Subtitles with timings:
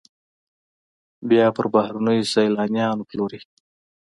[1.29, 3.39] بیا یې پر بهرنیو سیلانیانو پلوري